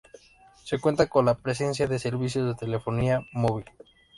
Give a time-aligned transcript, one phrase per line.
[0.63, 3.65] Se cuenta con la presencia de servicios de telefonía móvil.